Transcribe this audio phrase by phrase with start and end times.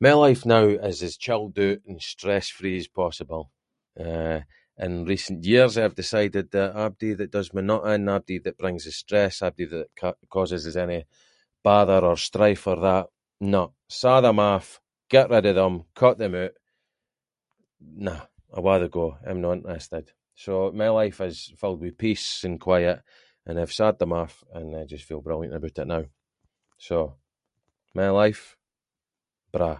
[0.00, 3.44] My life now is as chilled oot and stress free as possible,
[4.08, 4.40] eh,
[4.84, 8.36] in recent years I have decided that abody that does my nut in and abody
[8.44, 11.00] that brings us stress, abody that c- causes us any
[11.62, 13.06] bother or strife or that,
[13.40, 16.54] nope, saw them off, get rid of them, cut them oot,
[18.08, 18.22] nah,
[18.58, 20.06] awa’ they go, I’m no interested.
[20.44, 22.98] So my life is filled with peace and quiet
[23.46, 26.04] and I’ve sawed them off and I just feel brilliant aboot it now.
[26.86, 26.96] So,
[27.98, 28.42] my life,
[29.54, 29.76] braw.